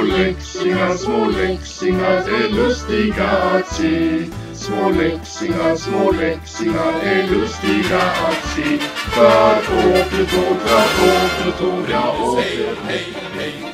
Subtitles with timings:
[0.00, 4.24] Småläxingar, småläxingar är lustiga att se.
[4.54, 8.78] Småläxingar, småläxingar är lustiga att se.
[8.78, 12.76] För återtåg, för återtåg, ja åter.
[12.86, 13.69] Hej, hej,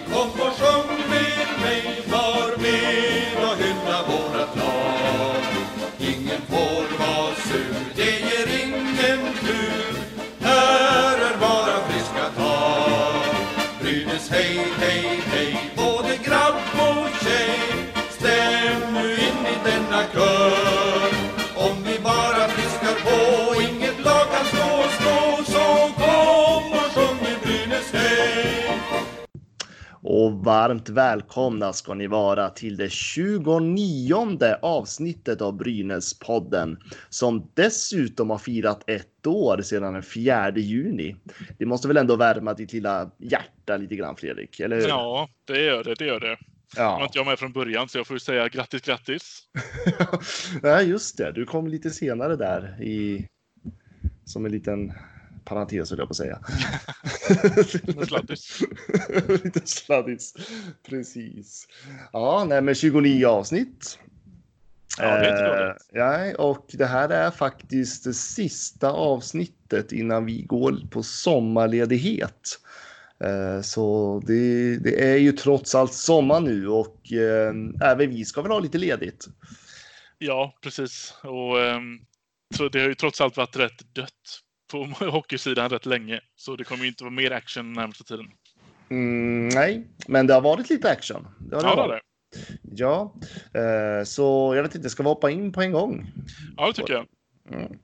[30.16, 38.38] Och varmt välkomna ska ni vara till det 29 avsnittet av Brynäspodden som dessutom har
[38.38, 41.16] firat ett år sedan den 4 juni.
[41.58, 44.88] Det måste väl ändå värma ditt lilla hjärta lite grann Fredrik, eller hur?
[44.88, 45.94] Ja, det gör det.
[45.94, 46.36] Det gör det.
[46.76, 47.02] Nu var ja.
[47.04, 49.42] inte jag med från början, så jag får säga grattis, grattis.
[50.62, 51.32] ja, just det.
[51.32, 53.28] Du kom lite senare där i
[54.24, 54.92] som en liten
[55.46, 56.38] parentes höll jag på att säga.
[57.98, 58.62] En sladdis.
[59.44, 60.34] Lite sladdis.
[60.88, 61.68] Precis.
[62.12, 63.98] Ja, nej, men 29 avsnitt.
[64.98, 71.02] Ja, det Eh, och det här är faktiskt det sista avsnittet innan vi går på
[71.02, 72.60] sommarledighet.
[73.24, 78.42] Eh, Så det, det är ju trots allt sommar nu och eh, även vi ska
[78.42, 79.26] väl ha lite ledigt.
[80.18, 81.14] Ja, precis.
[81.22, 82.00] Och ehm,
[82.56, 86.20] så det har ju trots allt varit rätt dött på hockeysidan rätt länge.
[86.36, 88.26] Så det kommer inte vara mer action närmaste tiden.
[88.88, 91.26] Mm, nej, men det har varit lite action.
[91.38, 92.00] Det har det Ja, det har det.
[92.62, 93.14] Ja,
[93.54, 96.12] eh, så jag vet inte, ska vi hoppa in på en gång?
[96.56, 97.06] Ja, det tycker jag.
[97.50, 97.78] Mm.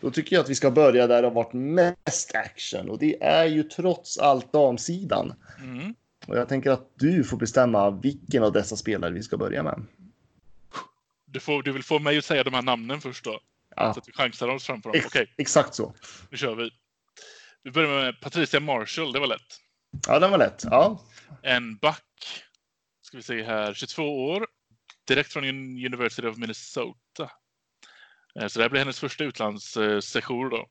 [0.00, 3.22] Då tycker jag att vi ska börja där det har varit mest action och det
[3.22, 5.34] är ju trots allt damsidan.
[5.58, 5.94] Mm.
[6.26, 9.86] Och jag tänker att du får bestämma vilken av dessa spelare vi ska börja med.
[11.24, 13.40] Du, får, du vill få mig att säga de här namnen först då?
[13.78, 14.98] Ja, Så att vi chansar oss framför dem.
[14.98, 15.94] ex- Okej, exakt så.
[16.30, 16.70] nu kör vi.
[17.62, 19.60] Vi börjar med Patricia Marshall, det var lätt.
[20.06, 20.64] Ja, den var lätt.
[20.64, 21.04] Ja,
[21.42, 22.04] En back.
[23.02, 24.46] Ska vi se här, 22 år.
[25.08, 27.30] Direkt från Un- University of Minnesota.
[28.40, 30.66] Eh, Så det här blir hennes första utlandssession då.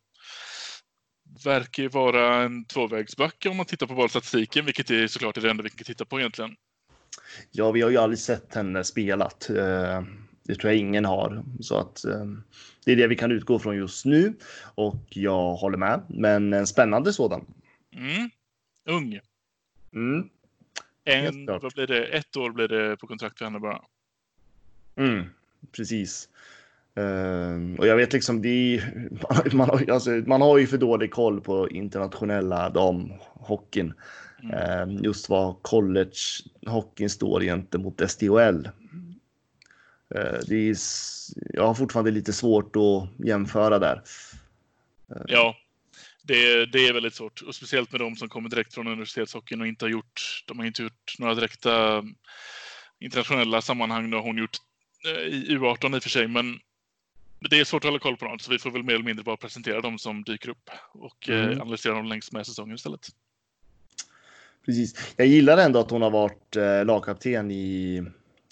[1.43, 5.63] Verkar ju vara en tvåvägsback om man tittar på valstatistiken, vilket är såklart det enda
[5.63, 6.55] vi kan titta på egentligen.
[7.51, 9.49] ja, vi har ju aldrig sett henne spelat.
[10.47, 11.43] Det tror jag ingen har.
[11.59, 12.25] Så att eh,
[12.85, 14.33] det är det vi kan utgå från just nu.
[14.75, 16.01] Och jag håller med.
[16.07, 17.45] Men en spännande sådan.
[17.95, 18.29] Mm.
[18.85, 19.19] Ung.
[19.93, 20.29] Mm.
[21.03, 22.05] En, vad blir det?
[22.05, 23.81] Ett år blir det på kontrakt för henne bara.
[24.95, 25.25] Mm,
[25.71, 26.29] precis.
[26.95, 29.09] Ehm, och jag vet liksom, det är,
[29.55, 33.93] man, har, alltså, man har ju för dålig koll på internationella damhockeyn.
[34.43, 34.53] Mm.
[34.53, 38.69] Ehm, just vad collegehockeyn står gentemot SDHL.
[40.15, 40.75] Uh, det är,
[41.53, 44.01] jag har fortfarande lite svårt att jämföra där.
[45.27, 45.55] Ja,
[46.23, 47.41] det, det är väldigt svårt.
[47.41, 50.65] Och speciellt med de som kommer direkt från universitetshockeyn och inte har gjort, de har
[50.65, 52.15] inte gjort några direkta um,
[52.99, 54.09] internationella sammanhang.
[54.09, 54.57] Det har hon gjort
[55.05, 56.59] eh, i U18 i och för sig, men
[57.49, 59.23] det är svårt att hålla koll på dem, så vi får väl mer eller mindre
[59.23, 61.61] bara presentera dem som dyker upp och eh, Mm.
[61.61, 63.07] analysera dem längs med säsongen istället.
[64.65, 65.13] Precis.
[65.15, 68.03] Jag gillar ändå att hon har varit eh, lagkapten i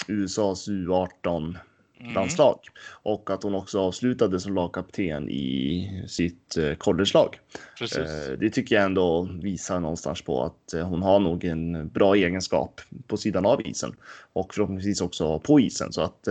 [0.07, 1.57] USAs U18
[1.99, 2.13] Mm.
[2.13, 2.59] landslag
[3.03, 7.39] och att hon också avslutade som lagkapten i sitt eh, collegelag.
[7.81, 12.16] Eh, Det tycker jag ändå visar någonstans på att eh, hon har nog en bra
[12.16, 13.95] egenskap på sidan av isen
[14.33, 15.93] och förhoppningsvis också på isen.
[15.93, 16.23] Så att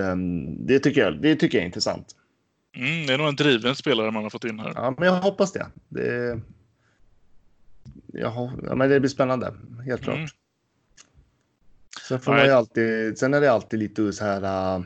[0.58, 2.06] det tycker jag, det tycker jag är intressant.
[2.76, 4.72] Mm, det är nog en driven spelare man har fått in här.
[4.74, 5.66] Ja, men jag hoppas det.
[5.88, 6.40] Det,
[8.12, 9.54] ja, men det blir spännande,
[9.86, 10.34] helt klart.
[12.08, 14.42] Sen, får man ju alltid, sen är det alltid lite så här
[14.76, 14.84] äh,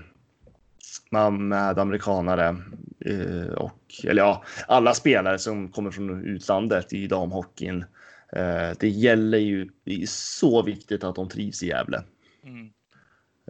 [1.10, 2.56] man med amerikanare
[3.00, 7.84] eh, och eller ja, alla spelare som kommer från utlandet i damhockeyn.
[8.32, 12.02] Eh, det gäller ju, det är så viktigt att de trivs i Gävle.
[12.44, 12.70] Mm.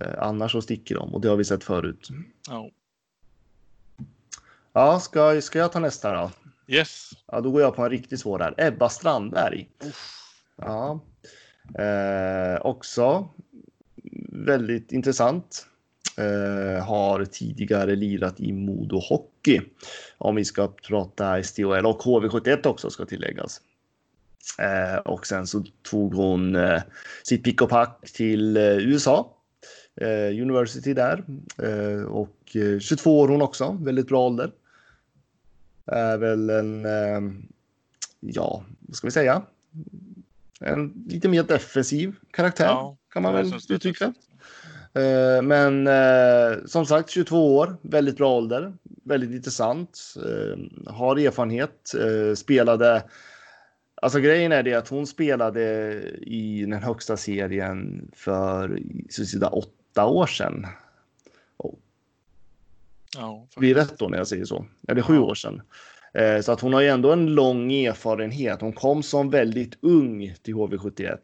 [0.00, 2.08] Eh, annars så sticker de och det har vi sett förut.
[2.48, 2.70] Ja.
[4.72, 6.30] Ja, ska, ska jag ta nästa då?
[6.66, 7.10] Yes.
[7.26, 8.54] Ja, då går jag på en riktigt svår där.
[8.58, 9.68] Ebba Strandberg.
[10.56, 11.00] Ja,
[11.78, 13.28] eh, också
[14.32, 15.66] väldigt intressant.
[16.16, 19.60] Eh, har tidigare lirat i Modo Hockey.
[20.18, 23.60] Om vi ska prata SDHL och HV71 också ska tilläggas.
[24.58, 26.82] Eh, och sen så tog hon eh,
[27.22, 29.34] sitt pick och pack till eh, USA.
[30.00, 31.24] Eh, University där.
[31.62, 34.52] Eh, och eh, 22 år hon också, väldigt bra ålder.
[35.86, 37.20] Är väl en, eh,
[38.20, 39.42] ja, vad ska vi säga?
[40.60, 42.64] En lite mer defensiv karaktär.
[42.64, 44.12] Ja kan man väl uttrycka
[44.92, 45.00] det.
[45.00, 48.72] Eh, Men eh, som sagt, 22 år, väldigt bra ålder,
[49.04, 51.92] väldigt intressant, eh, har erfarenhet,
[52.36, 53.02] spelade
[54.02, 58.78] Alltså grejen är det att hon spelade i den högsta serien för
[59.10, 60.66] sådär åtta år sedan.
[63.16, 64.66] Ja, Blir det rätt då när jag säger så?
[64.88, 65.20] Eller sju Ja.
[65.20, 65.62] år sedan.
[66.14, 68.60] Eh, Så att hon har ju ändå en lång erfarenhet.
[68.60, 71.16] Hon kom som väldigt ung till HV71 eh,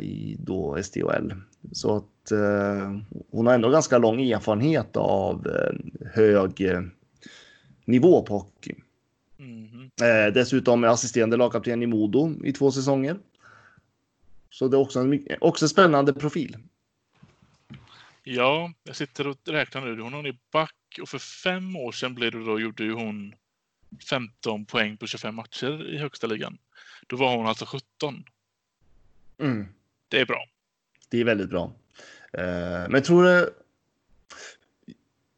[0.00, 1.32] i då SDHL.
[1.72, 2.98] Så att eh,
[3.30, 6.82] hon har ändå ganska lång erfarenhet av eh, hög eh,
[7.84, 8.74] nivå på hockey.
[10.02, 13.16] Eh, dessutom är assisterande lagkapten i Modo i två säsonger.
[14.50, 16.56] Så det är också en, också en spännande profil.
[18.22, 20.00] Ja, jag sitter och räknar nu.
[20.00, 23.34] Hon är back och för fem år sedan blev det då, gjorde ju hon
[24.10, 26.58] 15 poäng på 25 matcher i högsta ligan.
[27.06, 28.24] Då var hon alltså 17.
[29.40, 29.66] Mm.
[30.08, 30.44] Det är bra.
[31.08, 31.72] Det är väldigt bra.
[32.32, 33.50] Eh, men tror det...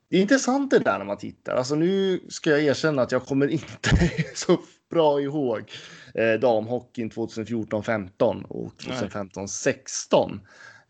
[0.09, 1.57] Det är intressant det där när man tittar.
[1.57, 3.91] Alltså nu ska jag erkänna att jag kommer inte
[4.35, 4.59] så
[4.91, 5.71] bra ihåg
[6.15, 10.41] eh, damhockeyn 2014-15 och 2015-16.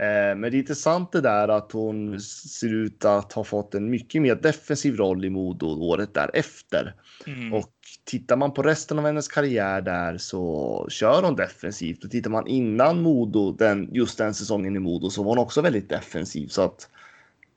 [0.02, 3.90] Eh, men det är intressant det där att hon ser ut att ha fått en
[3.90, 6.94] mycket mer defensiv roll i Modo året därefter.
[7.26, 7.52] Mm.
[7.52, 7.72] Och
[8.04, 12.04] tittar man på resten av hennes karriär där så kör hon defensivt.
[12.04, 15.60] Och tittar man innan Modo, den, just den säsongen i Modo, så var hon också
[15.60, 16.49] väldigt defensiv.
[16.49, 16.88] Så att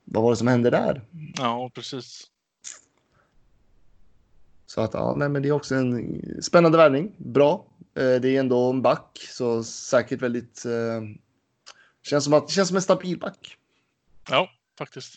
[0.03, 1.01] vad var det som hände där?
[1.37, 2.27] Ja, precis.
[4.65, 7.11] Så att ja, nej, men det är också en spännande värvning.
[7.17, 7.65] Bra.
[7.95, 10.65] Eh, det är ändå en back, så säkert väldigt.
[12.05, 13.57] Känns som att känns som en stabil back.
[14.29, 15.15] Ja, faktiskt.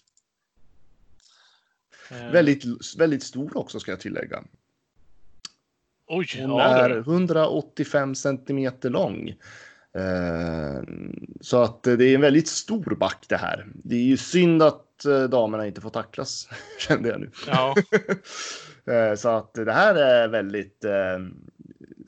[2.11, 2.64] Eh, Väldigt,
[2.99, 4.44] väldigt stor också ska jag tillägga.
[6.06, 6.99] Oj, Hon ja, är det är.
[6.99, 9.29] 185 centimeter lång.
[9.94, 10.82] Eh,
[11.40, 13.67] Så att det är en väldigt stor back det här.
[13.75, 16.49] Det är ju synd att eh, damerna inte får tacklas,
[16.79, 17.31] kände jag nu.
[17.46, 17.75] Ja,
[19.17, 20.85] Så att det här är väldigt...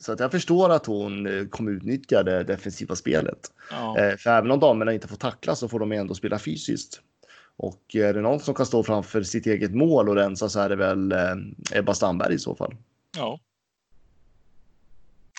[0.01, 3.51] Så att jag förstår att hon eh, kommer utnyttja det defensiva spelet.
[3.71, 3.97] ja.
[3.99, 7.01] Eh, För även om damerna inte får tacklas så får de ändå spela fysiskt.
[7.57, 10.69] Och är det någon som kan stå framför sitt eget mål och rensa så är
[10.69, 11.35] det väl eh,
[11.71, 12.75] Ebba Stamberg i så fall.
[13.17, 13.39] ja.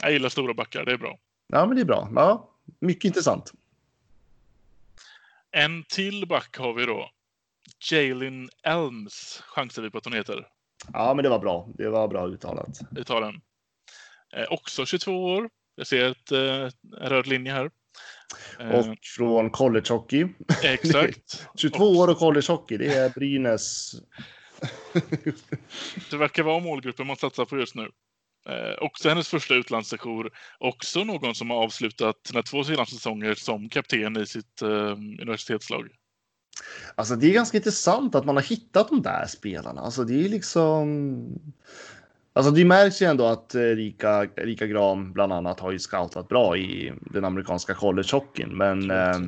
[0.02, 1.18] Jag gillar stora backar, det är bra.
[1.46, 2.08] Ja, men det är bra.
[2.14, 2.50] Ja,
[2.80, 3.52] mycket intressant.
[5.50, 7.10] En till back har vi då.
[7.90, 10.46] Jalen Elms chansar vi på att hon heter.
[10.92, 11.68] Ja, men det var bra.
[11.74, 12.80] Det var bra uttalat.
[12.96, 13.04] Eh,
[14.48, 15.48] också 22 år.
[15.74, 17.70] Jag ser ett, eh, en röd linje här.
[18.60, 20.26] Eh, Och från collegehockey.
[20.62, 21.48] exakt.
[21.56, 23.92] 22 år och collegehockey, det är Brynäs.
[26.10, 27.90] Det verkar vara målgruppen man satsar på just nu.
[28.48, 30.30] Eh, också hennes första utlandssejour.
[30.58, 34.68] Också någon som har avslutat sina två senaste säsonger som kapten i sitt eh,
[35.22, 35.88] universitetslag.
[36.94, 39.80] Alltså, det är ganska intressant att man har hittat de där spelarna.
[39.80, 41.52] Alltså, det är liksom.
[42.32, 46.28] Alltså, det märks ju ändå att eh, Rika, Rika Gram bland annat har ju scoutat
[46.28, 48.56] bra i den amerikanska collegehockeyn.
[48.56, 49.20] Men eh,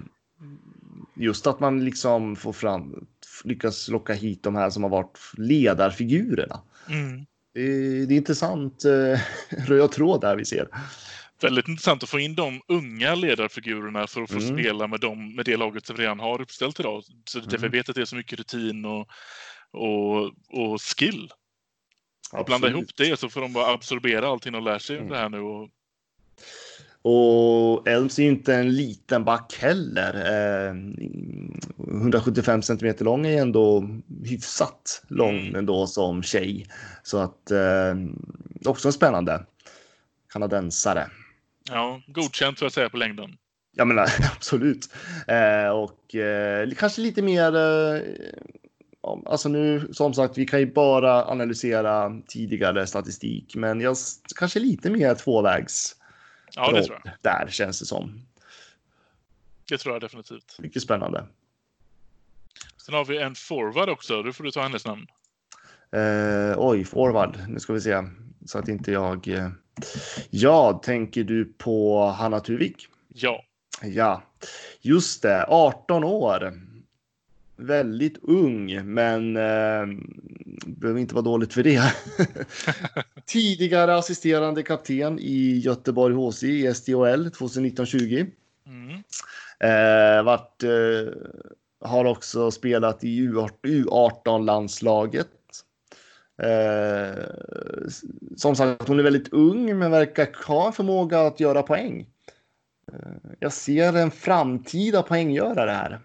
[1.16, 3.06] just att man liksom får fram,
[3.44, 6.60] lyckas locka hit de här som har varit ledarfigurerna.
[6.88, 7.26] Mm.
[7.54, 9.20] Det är, det är intressant eh,
[9.68, 10.68] röd tråd där vi ser.
[11.42, 14.58] Väldigt intressant att få in de unga ledarfigurerna för att få Mm.
[14.58, 17.02] spela med, dem, med det laget som vi redan har uppställt idag.
[17.24, 17.70] Så Mm.
[17.70, 19.08] vet att det är så mycket rutin och,
[19.72, 21.30] och, och skill.
[22.32, 25.08] Att blanda ihop det så får de bara absorbera allting och lära sig Mm.
[25.08, 25.38] det här nu.
[25.40, 25.68] Och,
[27.02, 30.14] Och Elms är ju inte en liten back heller.
[30.14, 30.74] Eh,
[31.88, 33.88] 175 centimeter lång är ändå
[34.24, 35.54] hyfsat lång Mm.
[35.54, 36.66] ändå som tjej.
[37.02, 37.94] Så att eh,
[38.64, 39.44] också en spännande
[40.32, 41.06] kanadensare.
[41.70, 43.36] ja, godkänt får jag säga på längden.
[43.76, 44.88] Jag menar absolut.
[45.28, 47.52] Eh, och eh, kanske lite mer.
[49.26, 53.96] Alltså nu som sagt, vi kan ju bara analysera tidigare statistik, men jag
[54.36, 55.96] kanske lite mer tvåvägs.
[56.54, 57.12] Ja, det tror jag.
[57.20, 58.26] Där känns det som.
[59.68, 60.56] Det tror jag definitivt.
[60.58, 61.26] Mycket spännande.
[62.76, 64.22] Sen har vi en forward också.
[64.22, 65.06] Då får du ta hennes namn.
[65.92, 67.38] Eh, oj, forward.
[67.48, 68.02] Nu ska vi se.
[68.46, 69.28] Så att inte jag...
[69.28, 69.48] Eh...
[70.30, 72.88] Ja, tänker du på Hanna Tuvik?
[73.08, 73.44] Ja.
[73.82, 74.22] Ja,
[74.80, 75.44] just det.
[75.48, 76.52] 18 år.
[77.56, 79.86] Väldigt ung, men eh,
[80.66, 81.92] behöver inte vara dåligt för det.
[83.26, 88.30] Tidigare assisterande kapten i Göteborg HC i SDHL 2019-20.
[88.66, 88.90] Mm.
[89.60, 90.68] Eh, vart, eh,
[91.80, 93.28] har också spelat i
[93.62, 95.28] U18-landslaget.
[96.42, 97.24] Eh,
[98.36, 102.06] som sagt, hon är väldigt ung men verkar ha förmåga att göra poäng.
[103.38, 106.00] Jag ser en framtida poänggörare här.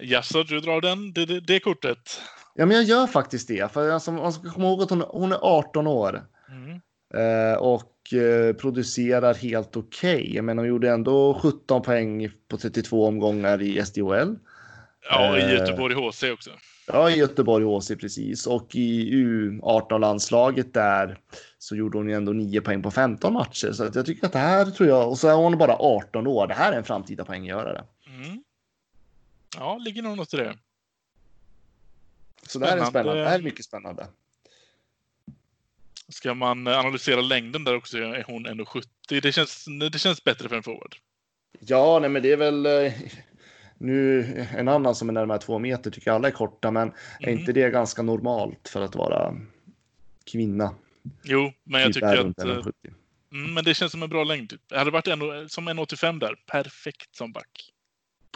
[0.00, 2.20] Jaså, du drar den, det, det, det kortet?
[2.54, 3.72] Ja, men jag gör faktiskt det.
[3.72, 6.22] För alltså, man ska komma ihåg att hon, hon är 18 år.
[6.48, 6.80] Mm.
[7.14, 10.30] Eh, och eh, producerar helt okej.
[10.30, 10.42] Okay.
[10.42, 14.36] Men hon gjorde ändå 17 poäng på 32 omgångar i SDHL.
[15.10, 16.50] Ja, i Eh, Göteborg HC också.
[16.86, 18.46] Ja, i Göteborg HC precis.
[18.46, 21.18] Och i U18-landslaget där
[21.58, 23.72] så gjorde hon ju ändå 9 poäng på 15 matcher.
[23.72, 26.46] Så jag tycker att det här tror jag, och så är hon bara 18 år.
[26.46, 27.84] Det här är en framtida poänggörare.
[29.56, 30.58] Ja, ligger nog något i det.
[32.42, 33.22] Så det här är Spännande.
[33.22, 34.06] Det här är mycket spännande.
[36.08, 38.84] Ska man eh, analysera längden där också är hon 1,70.
[39.22, 40.96] Det känns, det känns bättre för en forward.
[41.60, 42.92] Ja, nej, men det är väl eh,
[43.78, 44.22] nu
[44.56, 46.88] en annan som är närmare två meter tycker alla är korta, men
[47.20, 47.38] är Mm.
[47.38, 49.34] inte det ganska normalt för att vara
[50.24, 50.74] kvinna?
[51.22, 52.66] Jo, men jag Typ är tycker att...
[52.66, 52.72] eh, 1,70.
[53.32, 54.50] Mm, men det känns som en bra längd.
[54.50, 54.60] Typ.
[54.66, 56.34] Det hade varit en, som 1,85 där.
[56.46, 57.72] Perfekt som back.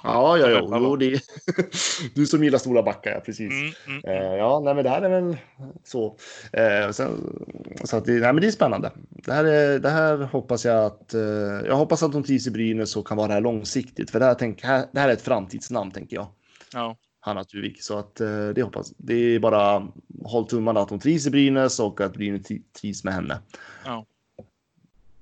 [0.04, 0.78] Ja, ja, ja.
[0.80, 1.20] Jo, det är...
[2.14, 3.52] Du som gillar stora backar, ja, precis.
[3.52, 5.36] Mm, mm, Eh, ja, nej, men det här är väl
[5.84, 6.16] så.
[6.52, 7.36] Eh, sen,
[7.84, 8.92] så att det, nej, men det är spännande.
[9.08, 11.14] Det här, är, det här hoppas jag att.
[11.14, 11.20] Eh,
[11.66, 14.34] jag hoppas att de trivs i Brynäs och kan vara här långsiktigt, för det här,
[14.34, 16.26] tänk, här, det här är ett framtidsnamn tänker jag.
[16.72, 16.96] ja.
[17.24, 18.92] Hanna Tuvik, så att eh, det hoppas.
[18.96, 19.88] Det är bara
[20.24, 23.38] håll tummarna att hon trivs i Brynäs och att Brynäs tri- trivs med henne.
[23.84, 24.06] Ja.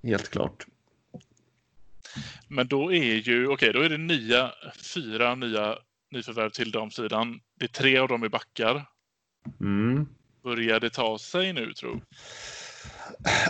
[0.02, 0.66] Helt klart.
[2.48, 4.52] Men då är ju, okej, då är det nya,
[4.94, 5.76] fyra nya
[6.10, 7.40] nyförvärv till damsidan.
[7.58, 8.86] Det är tre av dem i backar.
[9.60, 10.06] Mm.
[10.42, 12.00] Börjar det ta sig nu, tror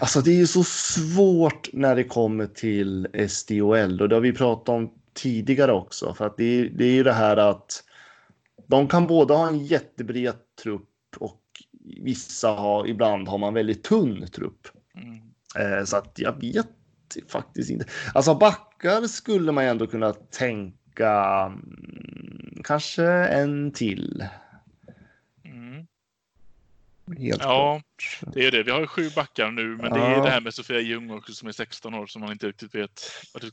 [0.00, 4.32] Alltså det är ju så svårt när det kommer till SDOL och det har vi
[4.32, 6.14] pratat om tidigare också.
[6.14, 7.84] För att det är, det är ju det här att
[8.68, 11.42] de kan både ha en jättebred trupp och
[12.02, 14.68] vissa har, ibland har man väldigt tunn trupp.
[14.94, 15.20] mm.
[15.58, 16.68] Eh, så att jag vet
[17.28, 17.84] faktiskt inte.
[18.14, 21.10] Alltså backar skulle man ändå kunna tänka
[21.46, 24.24] mm, kanske en till.
[25.44, 25.86] Mm.
[27.18, 27.80] Helt Ja,
[28.20, 28.34] klart.
[28.34, 28.62] det är det.
[28.62, 30.24] Vi har ju sju backar nu, men det är Ja.
[30.24, 33.02] det här med Sofia Ljung också som är 16 år som man inte riktigt vet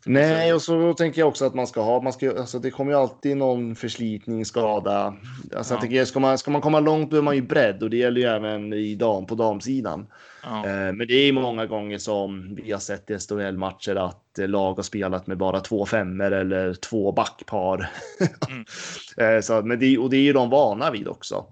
[0.05, 2.91] Nej, och så tänker jag också att man ska ha, man ska, alltså det kommer
[2.91, 5.15] ju alltid någon förslitning, skada.
[5.55, 5.81] Alltså jag Ja.
[5.81, 8.27] tänker, ska man, ska man komma långt behöver man ju bredd och det gäller ju
[8.27, 10.07] även i dam, på damsidan.
[10.47, 10.67] Ja.
[10.67, 14.73] Eh, Men det är många gånger som vi har sett i SHL-matcher att eh, lag
[14.73, 17.89] har spelat med bara två femmer eller två backpar.
[18.49, 18.65] Mm.
[19.17, 21.45] Eh, så, men det, och det är ju de vana vid också.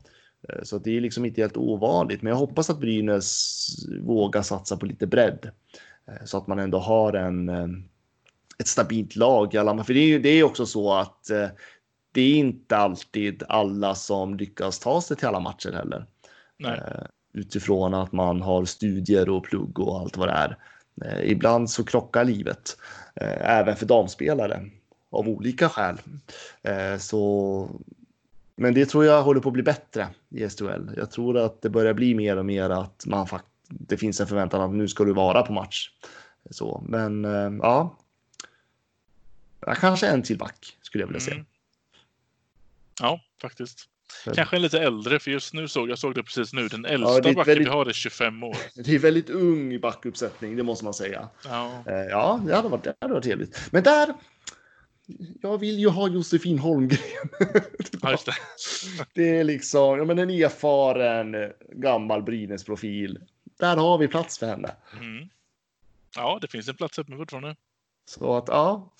[0.64, 2.22] Så det är liksom inte helt ovanligt.
[2.22, 3.68] Men jag hoppas att Brynäs
[4.02, 5.50] vågar satsa på lite bredd.
[6.26, 7.50] Så att man ändå har en,
[8.60, 9.52] ett stabilt lag.
[9.52, 11.24] För det är ju det är också så att
[12.12, 16.06] det är inte alltid alla som lyckas ta sig till alla matcher heller
[16.60, 16.82] Nej
[17.36, 20.58] utifrån att man har studier och plugg och allt vad det är.
[21.06, 22.78] Eh, ibland så krockar livet,
[23.16, 24.70] eh, även för damspelare
[25.10, 25.98] av olika skäl.
[26.64, 27.70] Eh, så,
[28.56, 30.90] men det tror jag håller på att bli bättre i SHL.
[30.98, 34.28] Jag tror att det börjar bli mer och mer att man fakt det finns en
[34.28, 35.92] förväntan att nu ska du vara på match.
[36.50, 37.24] Så, men
[37.62, 37.98] ja.
[39.60, 41.32] Ja, Kanske en till back skulle jag vilja se.
[41.32, 41.46] Mm.
[43.02, 43.90] Ja, faktiskt.
[44.36, 46.68] Kanske en lite äldre, för just nu såg jag såg det precis nu.
[46.68, 48.58] Den äldsta ett backen väldigt- vi har är 25 år.
[48.84, 51.30] Det är väldigt ung backuppsättning, det måste man säga.
[51.46, 53.68] Ja, Eh, Ja, det hade varit, det hade varit trevligt.
[53.72, 54.14] Men där,
[55.42, 57.00] jag vill ju ha Josefin Holmgren.
[58.02, 58.34] ja det.
[59.14, 63.20] Det är liksom, ja men en erfaren gammal Brynäs-profil.
[63.60, 64.72] Där har vi plats för henne.
[65.00, 65.30] Mm.
[66.16, 67.56] Ja, det finns en plats öppen fortfarande.
[68.10, 68.94] Så att ja,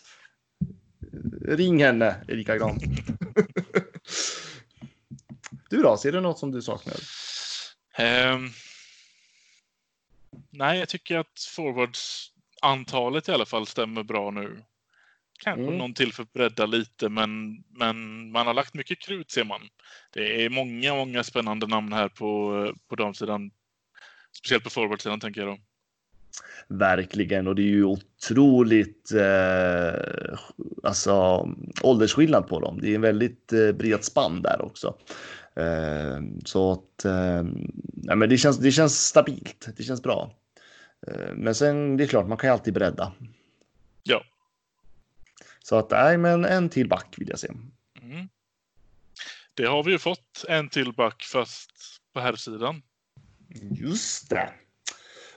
[1.48, 2.80] ring henne Erika Gran.
[5.76, 6.96] Du då, ser du något som du saknar?
[7.98, 8.50] Ehm,
[10.50, 14.64] nej, jag tycker att forwards-antalet i alla fall stämmer bra nu.
[15.40, 15.78] Kanske Mm.
[15.78, 19.62] någon till för att bredda lite, men, men man har lagt mycket krut ser man.
[20.14, 23.52] Det är många, många spännande namn här på, på damsidan.
[24.32, 25.58] Speciellt på forwardsidan tänker jag då.
[26.68, 30.40] Verkligen, och det är ju otroligt eh,
[30.84, 31.48] alltså,
[31.84, 32.80] åldersskillnad på dem.
[32.82, 34.96] Det är en väldigt eh, bred spann där också.
[35.56, 37.44] Eh, så att eh,
[38.04, 39.68] ja, men det, känns, det känns stabilt.
[39.78, 40.36] Det känns bra.
[41.08, 43.14] Eh, men sen det är klart, man kan ju alltid bredda.
[44.04, 44.24] Ja.
[45.64, 47.48] Så att nej, men en till back vill jag se.
[48.02, 48.30] Mm.
[49.54, 51.72] Det har vi ju fått en till back fast
[52.14, 52.82] på här sidan.
[53.72, 54.50] Just det.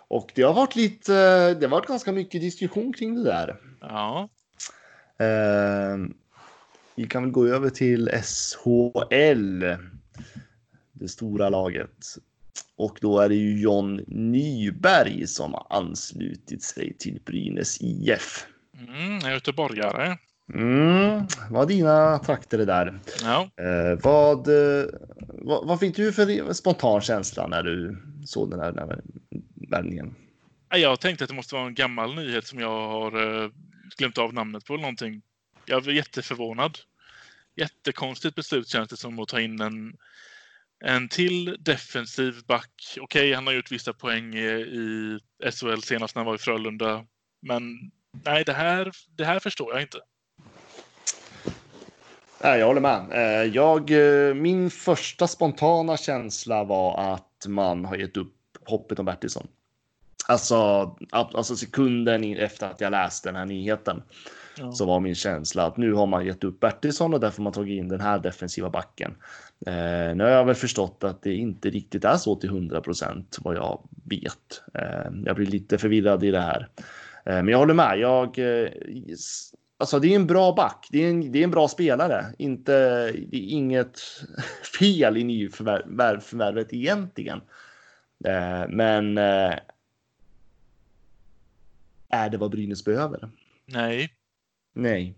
[0.09, 1.13] Och det har varit lite,
[1.55, 3.57] det har varit ganska mycket diskussion kring det där.
[3.81, 4.29] Ja,
[5.19, 5.97] Eh,
[6.95, 9.65] vi kan väl gå över till SHL.
[10.93, 12.07] Det stora laget.
[12.77, 18.47] Och då är det ju John Nyberg som har anslutit sig till Brynäs IF.
[18.79, 20.19] Mm, göteborgare.
[20.55, 23.01] Mm, vad dina trakter är där.
[23.23, 23.51] Ja.
[23.57, 24.87] Eh, vad, eh,
[25.19, 29.01] vad, vad fick du för spontan känsla när du såg den här, den här
[29.71, 30.15] värvningen?
[30.71, 33.51] Jag tänkte att det måste vara en gammal nyhet som jag har eh,
[33.99, 35.23] glömt av namnet på eller någonting.
[35.67, 36.79] Jag var jätteförvånad.
[37.59, 39.97] Jättekonstigt beslut känns det som att ta in en,
[40.85, 42.97] en till defensiv back.
[43.01, 45.19] Okej, okay, han har gjort vissa poäng i
[45.53, 47.05] SHL senast när han var i Frölunda.
[47.43, 47.63] Men
[48.25, 49.99] nej, det här, det här förstår jag inte.
[52.43, 53.07] Nej, jag håller med.
[53.13, 58.35] Eh, jag, eh, min första spontana känsla var att man har gett upp
[58.65, 59.49] hoppet om Bertilsson.
[60.27, 60.57] Alltså,
[61.11, 64.03] alltså sekunden efter att jag läste den här nyheten
[64.59, 64.73] ja.
[64.73, 67.53] så var min känsla att nu har man gett upp Bertilsson och därför har man
[67.53, 69.15] tagit in den här defensiva backen.
[69.67, 73.39] Eh, nu har jag väl förstått att det inte riktigt är så till 100 procent
[73.41, 74.63] vad jag vet.
[74.75, 76.69] Eh, jag blir lite förvirrad i det här.
[77.25, 77.99] Eh, men jag håller med.
[77.99, 78.69] Jag, eh,
[79.79, 80.89] alltså det är en bra back.
[80.91, 82.27] Det är en, det är en bra spelare.
[82.39, 82.73] Inte,
[83.13, 84.01] det är inget
[84.79, 87.41] fel i nyförvärvet egentligen.
[88.25, 89.19] Eh, men
[92.09, 93.31] är det vad Brynäs behöver?
[93.67, 94.18] Nej.
[94.79, 95.15] Nej.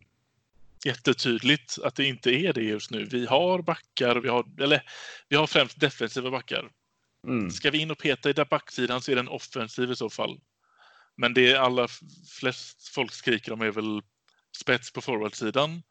[0.84, 3.04] Jättetydligt att det inte är det just nu.
[3.04, 4.82] Vi har backar, vi har, eller
[5.28, 6.70] vi har främst defensiva backar.
[7.26, 7.50] Mm.
[7.50, 10.40] Ska vi in och peta i där backsidan så är den offensiv i så fall.
[11.16, 11.88] Men det alla
[12.40, 14.02] flest folk skriker om är väl
[14.56, 15.82] spets på forwardsidan.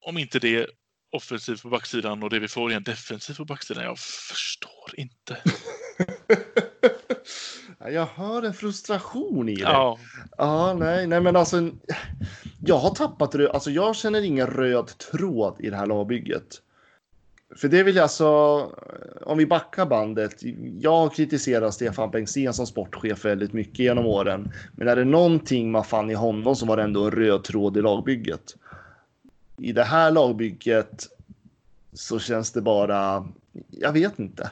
[0.00, 0.66] Om inte det
[1.10, 3.84] offensiv på backsidan och det vi får är en defensiv på backsidan.
[3.84, 5.42] Jag förstår inte.
[7.90, 9.62] Jag hör en frustration i det.
[9.62, 9.98] Ja.
[10.38, 11.70] Ja, nej, nej, men alltså.
[12.64, 16.62] Jag har tappat röd, alltså jag känner ingen röd tråd i det här lagbygget.
[17.56, 18.26] För det vill jag alltså,
[19.22, 20.34] om vi backar bandet.
[20.80, 24.52] Jag har kritiserat Stefan Bengtzén som sportchef väldigt mycket genom åren.
[24.72, 27.76] Men är det någonting man fann i honom så var det ändå en röd tråd
[27.76, 28.56] i lagbygget.
[29.58, 31.08] I det här lagbygget
[31.92, 33.28] så känns det bara,
[33.70, 34.50] jag vet inte.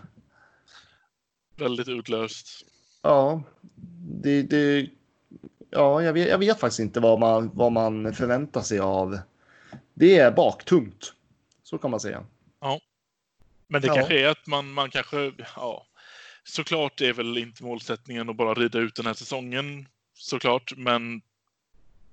[1.57, 2.67] Väldigt utlöst.
[3.03, 3.43] Ja,
[4.23, 4.91] det, det,
[5.71, 9.19] ja jag, vet, jag vet faktiskt inte vad man, vad man förväntar sig av.
[9.95, 11.13] Det är baktungt.
[11.63, 12.25] Så kan man säga.
[12.61, 12.81] Ja.
[13.69, 13.95] Men det ja.
[13.95, 15.87] kanske är att man, man kanske, ja,
[16.45, 21.23] såklart är väl inte målsättningen att bara rida ut den här säsongen såklart, men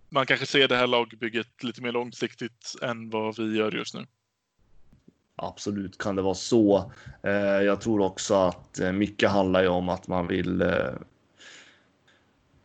[0.09, 4.05] man kanske ser det här lagbygget lite mer långsiktigt än vad vi gör just nu.
[5.39, 6.91] Absolut kan det vara så.
[7.23, 10.61] Eh, jag tror också att eh, mycket handlar ju om att man vill.
[10.61, 10.93] Eh,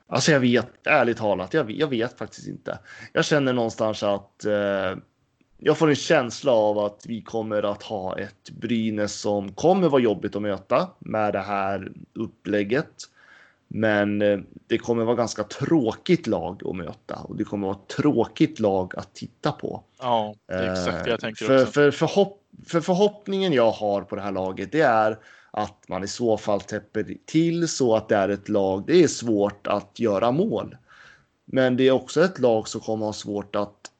[0.06, 1.54] alltså, jag vet ärligt talat.
[1.54, 2.78] Jag vet, jag vet faktiskt inte.
[3.12, 4.46] Jag känner någonstans att
[5.58, 10.02] jag får en känsla av att vi kommer att ha ett Brynäs som kommer vara
[10.02, 13.08] jobbigt att möta med det här upplägget.
[13.74, 14.18] Men
[14.66, 19.14] det kommer vara ganska tråkigt lag att möta och det kommer vara tråkigt lag att
[19.14, 19.82] titta på.
[19.98, 21.72] Ja, det är exakt det jag tänker för, också.
[21.72, 25.18] För, förhopp för förhoppningen jag har på det här laget, det är
[25.50, 28.84] att man i så fall täpper till så att det är ett lag.
[28.86, 30.76] Det är svårt att göra mål,
[31.44, 33.90] men det är också ett lag som kommer ha svårt att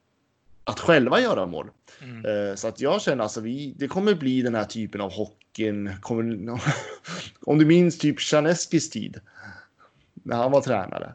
[0.63, 1.69] att själva göra mål.
[2.01, 2.25] Mm.
[2.25, 5.91] Uh, så att jag känner alltså vi, det kommer bli den här typen av hockeyn.
[6.01, 6.59] Kommer,
[7.41, 9.19] om du minns typ Chaneskis tid
[10.23, 11.13] när han var tränare.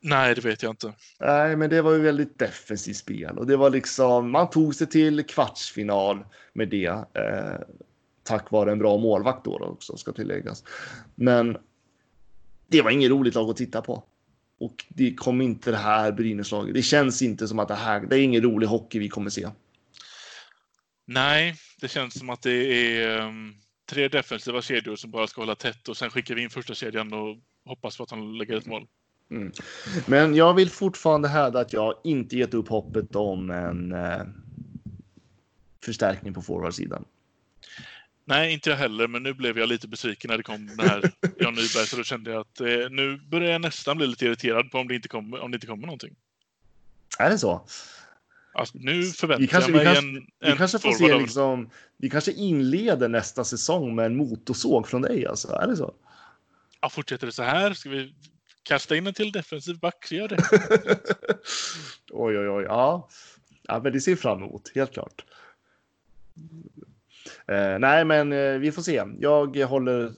[0.00, 0.92] Nej, det vet jag inte.
[1.20, 4.86] Nej, men det var ju väldigt defensivt spel och det var liksom man tog sig
[4.86, 6.86] till kvartsfinal med det.
[7.14, 7.60] Eh,
[8.22, 10.64] tack vare en bra målvakt då, också ska tilläggas.
[11.14, 11.56] Men
[12.68, 14.04] det var inget roligt lag att titta på.
[14.58, 16.74] Och det kom inte det här Brynäslaget.
[16.74, 18.00] Det känns inte som att det här.
[18.00, 19.48] Det är ingen rolig hockey vi kommer se.
[21.06, 23.54] Nej, det känns som att det är um,
[23.90, 27.12] tre defensiva kedjor som bara ska hålla tätt och sen skickar vi in första kedjan
[27.12, 28.86] och hoppas på att han lägger ett mål.
[29.30, 29.52] Mm.
[30.06, 34.22] Men jag vill fortfarande hävda att jag inte gett upp hoppet om en eh,
[35.84, 37.04] förstärkning på forwardsidan.
[38.24, 41.02] Nej, inte jag heller, men nu blev jag lite besviken när det kom den här
[41.38, 44.70] Jan Nyberg, så då kände jag att eh, nu börjar jag nästan bli lite irriterad
[44.70, 46.14] på om det inte kommer, om det inte kommer någonting.
[47.18, 47.66] Är det så?
[48.54, 52.10] Alltså, nu förväntar kanske, jag mig kanske, en, vi en kanske får se liksom, Vi
[52.10, 55.48] kanske inleder nästa säsong med en motorsåg från dig, alltså.
[55.48, 55.94] Är det så?
[56.84, 57.74] Ja, fortsätter det så här?
[57.74, 58.14] Ska vi
[58.62, 60.36] Kasta in en till defensiv back, gör det.
[62.10, 62.64] oj, oj, oj.
[62.64, 63.08] Ja.
[63.62, 65.24] ja, men det ser fram emot, helt klart.
[67.46, 69.02] Eh, nej, men eh, vi får se.
[69.18, 70.12] Jag håller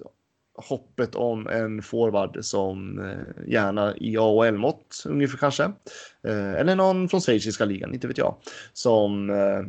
[0.54, 5.64] hoppet om en forward som eh, gärna i AHL-mått ungefär kanske.
[6.22, 8.36] Eh, eller någon från schweiziska ligan, inte vet jag.
[8.72, 9.62] Som eh,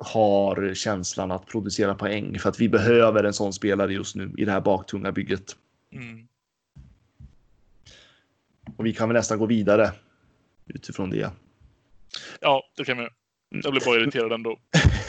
[0.00, 4.44] har känslan att producera poäng för att vi behöver en sån spelare just nu i
[4.44, 5.56] det här baktunga bygget.
[5.92, 6.26] Mm.
[8.76, 9.92] Och vi kan väl nästan gå vidare
[10.66, 11.30] utifrån det.
[12.40, 13.08] Ja, det kan vi.
[13.50, 14.58] Jag blir bara irriterad ändå.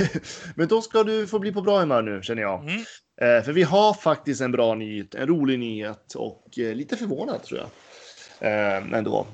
[0.56, 2.62] Men då ska du få bli på bra humör nu känner jag.
[2.62, 2.78] Mm.
[3.22, 7.44] Eh, för vi har faktiskt en bra nyhet, en rolig nyhet och eh, lite förvånad
[7.44, 7.70] tror jag.
[8.42, 9.28] Eh, ändå.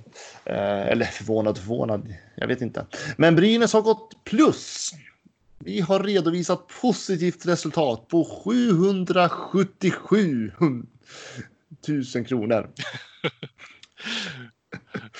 [0.45, 2.85] Eh, eller förvånad förvånad, jag vet inte.
[3.17, 4.91] Men Brynäs har gått plus.
[5.59, 10.51] Vi har redovisat positivt resultat på 777
[12.15, 12.69] 000 kronor.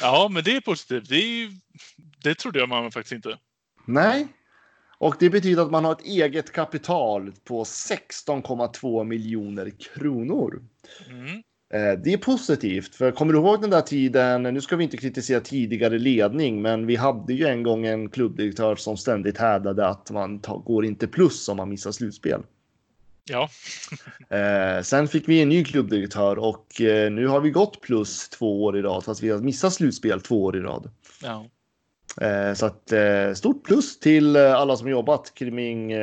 [0.01, 1.09] Ja, men det är positivt.
[1.09, 1.51] Det, är,
[2.23, 3.39] det trodde jag man faktiskt inte.
[3.85, 4.27] Nej,
[4.97, 10.63] och det betyder att man har ett eget kapital på 16,2 miljoner kronor.
[11.09, 11.43] Mm.
[11.73, 14.43] Eh, Det är positivt, för kommer du ihåg den där tiden?
[14.43, 18.75] Nu ska vi inte kritisera tidigare ledning, men vi hade ju en gång en klubbdirektör
[18.75, 22.41] som ständigt hävdade att man går inte plus om man missar slutspel.
[23.29, 23.49] Ja,
[24.37, 28.63] Eh, sen fick vi en ny klubbdirektör och eh, nu har vi gått plus två
[28.63, 30.89] år i rad, fast vi har missat slutspel två år i rad.
[31.23, 31.45] ja.
[32.55, 32.93] Så att
[33.37, 35.93] stort plus till alla som jobbat kring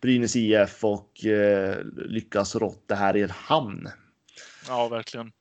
[0.00, 1.10] Brynäs IF och
[2.06, 3.88] lyckas rått det här i en hamn.
[4.68, 5.32] Ja verkligen.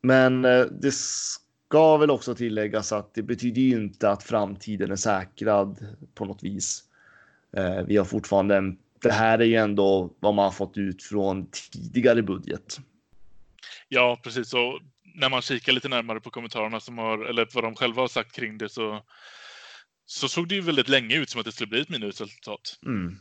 [0.00, 4.96] Men eh, det ska väl också tilläggas att det betyder ju inte att framtiden är
[4.96, 6.84] säkrad på något vis.
[7.56, 11.02] Eh, vi har fortfarande en, det här är ju ändå vad man har fått ut
[11.02, 12.78] från tidigare budget.
[13.88, 14.54] Ja, precis.
[14.54, 14.80] Och
[15.14, 18.32] när man kikar lite närmare på kommentarerna som har, eller vad de själva har sagt
[18.32, 19.02] kring det så,
[20.06, 22.78] så såg det ju väldigt länge ut som att det skulle bli ett minusresultat.
[22.86, 23.18] Mm.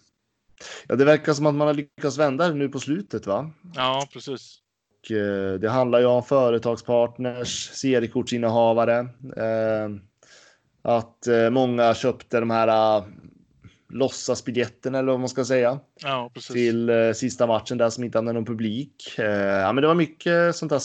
[0.88, 3.52] Ja, det verkar som att man har lyckats vända det nu på slutet, va?
[3.76, 4.62] Ja, precis.
[5.06, 9.00] Och, eh, det handlar ju om företagspartners, seriekortsinnehavare.
[9.38, 9.89] Eh,
[10.82, 13.06] att eh, många köpte de här uh,
[13.89, 18.34] låtsasbiljetterna eller vad man ska säga Ja, till eh, sista matchen där som inte hade
[18.34, 19.15] någon publik.
[19.18, 20.82] Eh, ja, men det var mycket sånt där,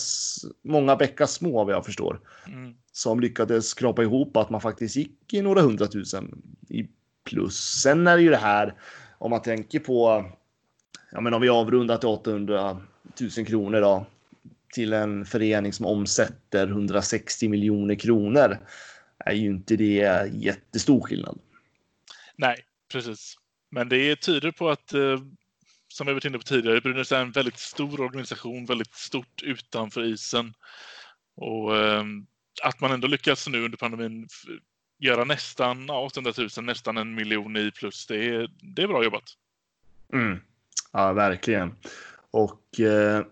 [0.64, 2.74] många bäckar små vad jag förstår, Mm.
[2.92, 6.86] som lyckades skrapa ihop att man faktiskt gick i några hundratusen i
[7.30, 7.56] plus.
[7.82, 8.74] Sen är det ju det här
[9.18, 10.24] om man tänker på,
[11.12, 12.82] ja men om vi avrundar till 800
[13.20, 14.06] 000 kronor då
[14.72, 18.58] till en förening som omsätter 160 miljoner kronor
[19.18, 21.38] är ju inte det jättestor skillnad.
[22.36, 23.36] Nej, precis.
[23.70, 25.20] Men det tyder på att, eh,
[25.88, 30.04] som vi varit inne på tidigare, Brynäs är en väldigt stor organisation, väldigt stort utanför
[30.04, 30.54] isen.
[31.36, 32.04] Och eh,
[32.62, 34.28] att man ändå lyckas nu under pandemin
[34.98, 39.04] göra nästan ja, 800 000, nästan en miljon i plus, det är, det är bra
[39.04, 39.24] jobbat.
[40.12, 40.40] Mm.
[40.92, 41.74] Ja, verkligen.
[42.30, 43.24] Och eh,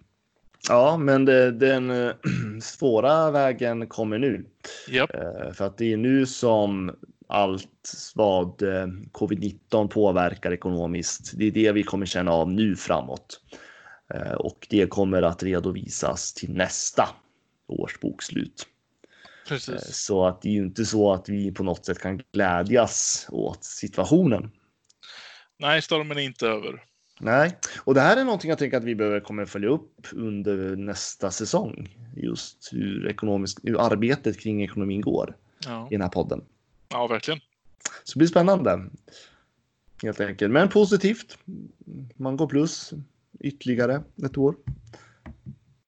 [0.68, 2.14] ja, men det, den eh,
[2.62, 4.44] svåra vägen kommer nu.
[4.88, 6.96] Japp, Eh, för att det är nu som
[7.28, 11.32] allt vad eh, covid-19 påverkar ekonomiskt.
[11.34, 13.40] Det är det vi kommer känna av nu framåt.
[14.14, 17.08] Eh, och det kommer att redovisas till nästa
[17.66, 18.66] års bokslut.
[19.02, 19.96] Eh, precis.
[19.96, 23.64] Så att det är ju inte så att vi på något sätt kan glädjas åt
[23.64, 24.50] situationen.
[25.58, 26.82] Nej, stormen är inte över.
[27.20, 30.76] Nej, och det här är någonting jag tänker att vi behöver kommer följa upp under
[30.76, 31.98] nästa säsong.
[32.16, 36.44] Just hur, ekonomisk, hur arbetet kring ekonomin går Ja, i den här podden.
[36.88, 37.40] ja verkligen.
[38.04, 38.90] Så det blir spännande.
[40.02, 40.52] Helt enkelt.
[40.52, 41.38] Men positivt.
[42.16, 42.92] Man går plus
[43.40, 44.56] ytterligare ett år.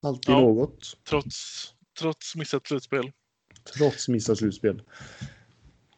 [0.02, 0.40] Alltid Ja.
[0.40, 0.96] något.
[1.08, 1.68] Trots,
[2.00, 3.12] trots missat slutspel.
[3.76, 4.82] Trots missat slutspel.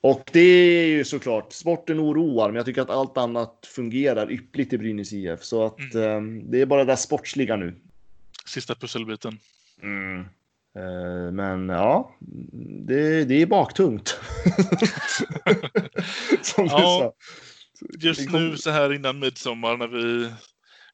[0.03, 4.73] Och det är ju såklart, sporten oroar, men jag tycker att allt annat fungerar yppligt
[4.73, 5.43] i Brynäs IF.
[5.45, 7.75] Så att eh, det är bara det där sportsliga nu.
[8.47, 9.39] Sista pusselbiten.
[9.83, 10.21] Mm.
[10.77, 12.17] Eh, men ja,
[12.87, 14.09] det, det är baktungt.
[16.43, 16.79] Som du Ja.
[16.79, 17.13] sa.
[17.99, 20.31] Just kom- nu så här innan midsommar när vi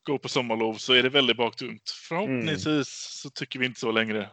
[0.03, 1.91] går på sommarlov så är det väldigt baktungt.
[2.09, 2.89] Förhoppningsvis
[3.23, 4.29] så tycker vi inte så längre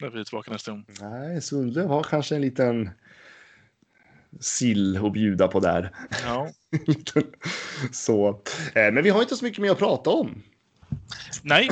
[0.00, 0.84] när vi är tillbaka nästa gång.
[1.00, 2.90] Nej, Sundlöv har kanske en liten
[4.40, 5.90] sill att bjuda på där.
[6.24, 6.48] Ja.
[7.92, 8.28] så,
[8.74, 10.42] eh, men vi har inte så mycket mer att prata om.
[11.42, 11.68] Nej,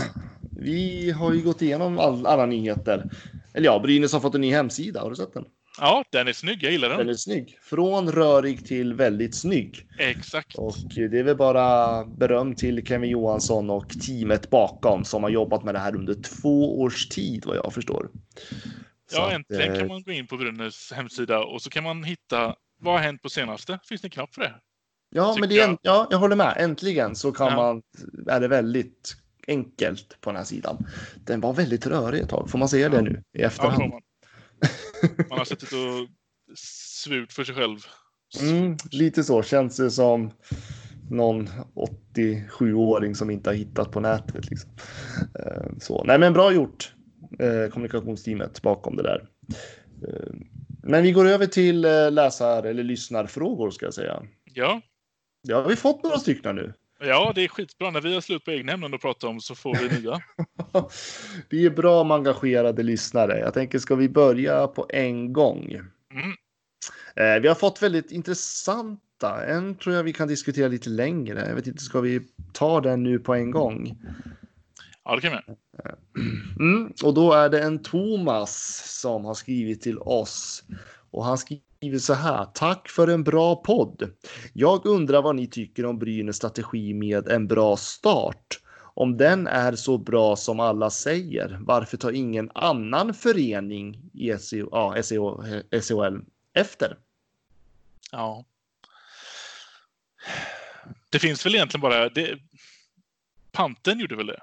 [0.61, 3.11] Vi har ju gått igenom all, alla nyheter.
[3.55, 5.01] Eller ja, Brynäs har fått en ny hemsida.
[5.01, 5.45] Har du sett den?
[5.81, 6.63] ja, den är snygg.
[6.63, 7.09] Jag gillar Den den.
[7.09, 7.59] är snygg.
[7.63, 9.87] Från rörig till väldigt snygg.
[9.99, 10.55] Exakt.
[10.55, 15.65] Och det är väl bara beröm till Kevin Johansson och teamet bakom som har jobbat
[15.65, 18.09] med det här under två års tid vad jag förstår.
[19.13, 22.05] Ja, att, äntligen eh, kan man gå in på Brynäs hemsida och så kan man
[22.05, 23.79] hitta vad har hänt på senaste.
[23.89, 24.55] Finns det en knapp för det?
[25.11, 26.55] Ja, men det är, en- ja, jag håller med.
[26.57, 27.57] Äntligen så kan Ja.
[27.57, 27.83] man,
[28.29, 29.17] är det väldigt
[29.49, 30.87] enkelt på den här sidan.
[31.17, 33.03] Den var väldigt rörig ett tag, får man säga det Ja.
[33.03, 33.79] nu i Ja, efterhand?
[33.91, 34.03] man.
[35.29, 36.09] Man har suttit och
[36.59, 37.79] svurt för sig själv.
[38.41, 40.31] Mm, lite så känns det som
[41.11, 44.51] någon 87-åring som inte har hittat på nätet.
[44.51, 44.71] Liksom.
[45.39, 46.05] Eh, Så.
[46.05, 46.93] Nej, men bra gjort.
[47.39, 49.29] Eh, kommunikationsteamet bakom det där.
[50.09, 50.35] Eh,
[50.83, 54.23] men vi går över till eh, läsar eller lyssnarfrågor ska jag säga.
[54.45, 54.81] Ja.
[55.43, 56.73] Det har vi fått några stycken nu.
[57.01, 57.91] Ja, det är skitbra.
[57.91, 60.21] När vi har slut på egna ämnen att prata om så får vi nya.
[61.51, 63.39] det är bra med engagerade lyssnare.
[63.39, 65.81] Jag tänker, ska vi börja på en gång?
[66.13, 66.33] Mm.
[67.17, 69.45] Eh, vi har fått väldigt intressanta.
[69.47, 71.49] En tror jag vi kan diskutera lite längre.
[71.49, 72.21] Jag vet inte, ska vi
[72.53, 73.99] ta den nu på en gång?
[75.07, 75.55] Ja, det kan vi.
[76.61, 80.65] Mm, och då är det en Thomas som har skrivit till oss
[81.11, 82.45] och han skriver så här.
[82.45, 84.11] Tack för en bra podd.
[84.53, 88.61] Jag undrar vad ni tycker om Brynäs strategi med en bra start.
[88.95, 94.69] Om den är så bra som alla säger, varför tar ingen annan förening i SEO,
[94.73, 95.43] ja, SEO,
[95.81, 96.99] SEOL efter?
[98.13, 98.45] Ja.
[101.11, 102.09] Det finns väl egentligen bara...
[102.09, 102.39] Det,
[103.53, 104.41] panten gjorde väl det?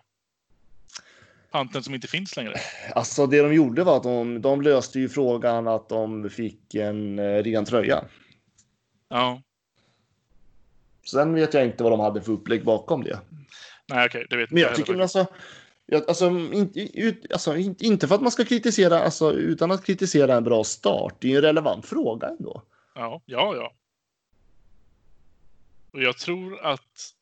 [1.54, 2.54] Panten som inte finns längre.
[2.96, 7.20] Alltså det de gjorde var att de, de löste ju frågan att de fick en
[7.20, 8.06] eh, ren tröja.
[9.10, 9.42] Ja.
[11.12, 13.20] Sen vet jag inte vad de hade för upplägg bakom det.
[13.88, 15.26] Nej, okej, okay, det vet Men jag, jag tycker alltså,
[15.86, 20.36] jag, alltså, inte, ut, alltså, inte för att man ska kritisera, alltså, utan att kritisera
[20.36, 21.16] en bra start.
[21.20, 22.64] Det är ju en relevant fråga ändå.
[22.96, 23.74] Ja, ja, ja.
[25.92, 27.14] Och jag tror att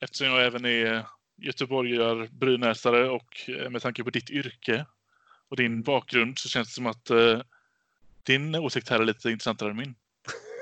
[0.00, 1.06] eftersom jag även är
[1.42, 4.86] göteborgare, brynäsare och eh, med tanke på ditt yrke
[5.52, 7.40] och din bakgrund så känns det som att uh,
[8.22, 9.94] din åsikt här är lite intressantare än min.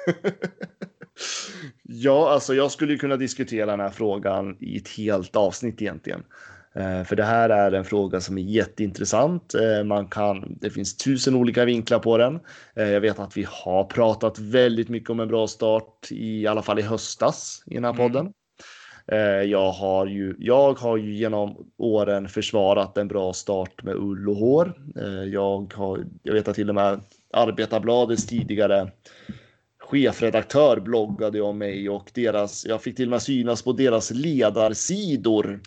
[1.82, 6.22] ja, alltså jag skulle kunna diskutera den här frågan i ett helt avsnitt egentligen.
[6.76, 9.54] Uh, för det här är en fråga som är jätteintressant.
[9.54, 12.40] Uh, man kan, det finns tusen olika vinklar på den.
[12.74, 16.78] jag vet att vi har pratat väldigt mycket om en bra start, i alla fall
[16.78, 18.12] i höstas i den här mm.
[18.12, 18.32] podden.
[19.12, 24.28] Eh, jag har, ju, jag har ju genom åren försvarat en bra start med ull
[24.28, 24.72] och hår.
[24.96, 27.00] Eh, jag, har, jag vet att till och med
[27.32, 28.90] Arbetarbladets tidigare
[29.78, 35.60] chefredaktör bloggade om mig och deras, jag fick till och med synas på deras ledarsidor.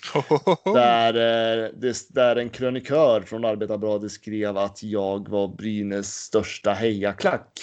[0.74, 7.60] där, eh, där en krönikör från Arbetarbladet skrev att jag var Brynäs största hejaklack.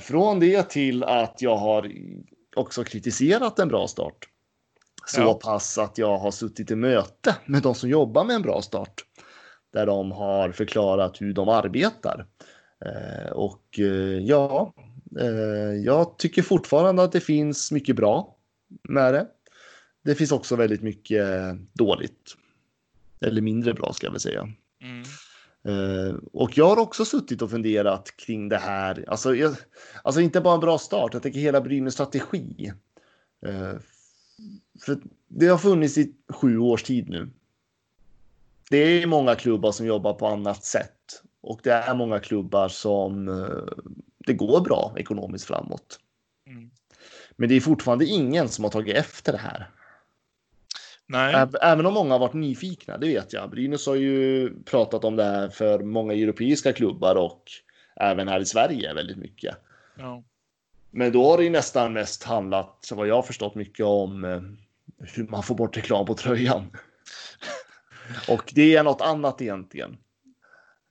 [0.00, 1.92] från det till att jag har
[2.56, 4.28] också kritiserat en bra start.
[5.06, 5.34] Så ja.
[5.34, 9.04] pass att jag har suttit i möte med de som jobbar med en bra start.
[9.72, 12.26] Där de har förklarat hur de arbetar.
[12.84, 14.74] Eh, och eh, ja,
[15.20, 18.36] eh, jag tycker fortfarande att det finns mycket bra
[18.88, 19.26] med det.
[20.04, 21.26] Det finns också väldigt mycket
[21.72, 22.34] dåligt.
[23.20, 24.48] Eller mindre bra ska jag väl säga.
[24.82, 25.04] Mm.
[25.68, 29.04] Uh, och jag har också suttit och funderat kring det här.
[29.08, 29.56] Alltså, jag,
[30.02, 32.72] alltså inte bara en bra start, jag tänker hela Brynäs strategi.
[33.46, 33.74] Uh,
[34.84, 37.30] för det har funnits i sju års tid nu.
[38.70, 43.28] Det är många klubbar som jobbar på annat sätt och det är många klubbar som
[43.28, 43.84] eh,
[44.18, 46.00] det går bra ekonomiskt framåt.
[46.46, 46.70] Mm.
[47.36, 49.70] Men det är fortfarande ingen som har tagit efter det här.
[51.06, 51.46] Nej.
[51.62, 53.50] Även om många har varit nyfikna, det vet jag.
[53.50, 57.42] Brynäs har ju pratat om det här för många europeiska klubbar och
[57.96, 59.56] även här i Sverige väldigt mycket.
[59.98, 60.24] Ja.
[60.96, 64.24] Men då har det ju nästan mest handlat, så vad jag har förstått, mycket om
[64.24, 64.42] eh,
[65.14, 66.70] hur man får bort reklam på tröjan.
[68.28, 69.96] Och det är något annat egentligen.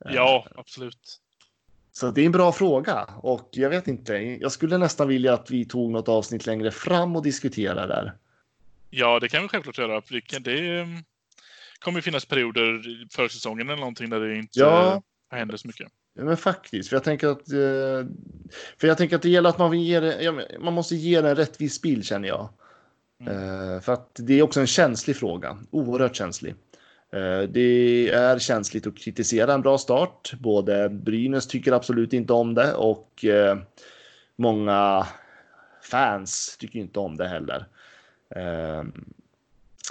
[0.04, 1.20] Ja, absolut.
[1.92, 4.14] Så det är en bra fråga och jag vet inte.
[4.14, 8.12] Jag skulle nästan vilja att vi tog något avsnitt längre fram och diskuterade där.
[8.90, 10.02] Ja, det kan vi självklart göra.
[10.40, 11.04] Det mm,
[11.78, 12.82] kommer finnas perioder
[13.14, 15.02] för säsongen eller någonting där det inte ja.
[15.30, 15.88] händer så mycket.
[16.14, 17.52] Men faktiskt, för jag tänker att.
[17.52, 18.08] Eh,
[18.78, 22.04] för jag tänker att det gäller att man, ger, man måste ge en rättvis bild
[22.04, 22.48] känner jag.
[23.20, 23.34] Mm.
[23.34, 26.54] Eh, för att det är också en känslig fråga, oerhört känslig.
[27.12, 30.32] Eh, det är känsligt att kritisera en bra start.
[30.38, 33.24] Både Brynäs tycker absolut inte om det och
[34.36, 35.06] många
[35.90, 37.66] fans tycker inte om det heller.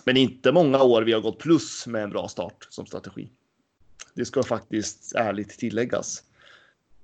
[0.06, 3.30] Men inte många år vi har gått plus med en bra start som strategi.
[4.14, 6.24] Det ska faktiskt ärligt tilläggas.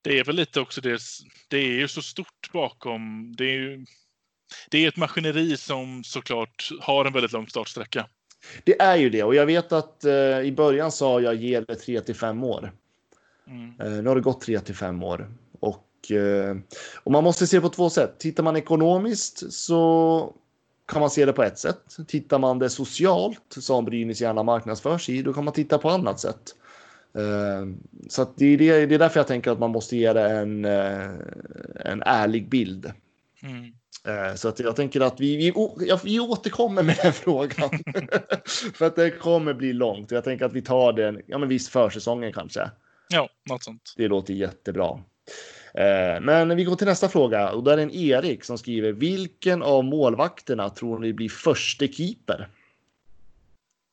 [0.01, 1.01] Det är väl lite också det.
[1.47, 3.33] Det är ju så stort bakom.
[3.35, 3.85] Det är ju.
[4.69, 8.07] Det är ett maskineri som såklart har en väldigt lång startsträcka.
[8.63, 11.75] Det är ju det och jag vet att eh, i början sa jag ge det
[11.75, 12.71] 3 till 5 år.
[13.47, 13.73] Mm.
[13.79, 16.57] Eh, nu har det gått 3 till 5 år och, eh,
[17.03, 18.19] och man måste se på två sätt.
[18.19, 20.33] Tittar man ekonomiskt så
[20.85, 21.97] kan man se det på ett sätt.
[22.07, 26.19] Tittar man det socialt som Brynäs gärna marknadsför sig då kan man titta på annat
[26.19, 26.55] sätt.
[27.13, 27.65] Eh,
[28.09, 30.65] så det, är det, det är därför jag tänker att man måste ge det en,
[30.65, 31.09] eh,
[31.85, 32.93] en ärlig bild.
[33.43, 33.73] Mm.
[34.07, 35.53] Eh, Så att jag tänker att vi, vi,
[36.03, 37.69] vi återkommer med den frågan.
[38.73, 40.11] För att det kommer bli långt.
[40.11, 42.71] Jag tänker att vi tar den, ja men visst försäsongen kanske.
[43.09, 43.93] Ja, något sånt.
[43.97, 44.99] Det låter jättebra.
[46.21, 49.83] Men vi går till nästa fråga och där är en Erik som skriver vilken av
[49.83, 52.49] målvakterna tror ni blir förste keeper?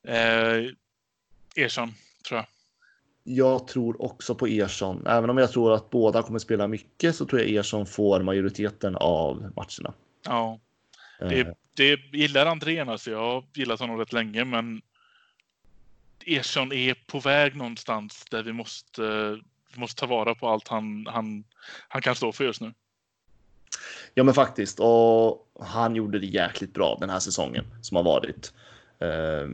[0.09, 0.71] Eh,
[1.57, 1.95] Ersson,
[2.29, 2.47] tror jag.
[3.29, 5.07] Jag tror också på Ersson.
[5.07, 8.97] Även om jag tror att båda kommer spela mycket så tror jag Ersson får majoriteten
[8.97, 9.95] av matcherna.
[10.25, 10.61] Ja,
[11.21, 12.89] Eh, det, det gillar Andrén.
[12.89, 13.11] Alltså.
[13.11, 14.83] Jag har gillat honom rätt länge, men
[16.27, 19.31] Ersson är på väg någonstans där vi måste,
[19.75, 21.45] vi måste ta vara på allt han, han,
[21.89, 22.75] han kan stå för just nu.
[24.15, 24.81] Ja, men faktiskt.
[24.81, 28.53] Och han gjorde det jäkligt bra den här säsongen som har varit.
[28.99, 29.09] Eh,